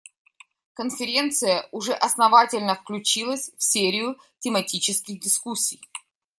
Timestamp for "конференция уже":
0.73-1.93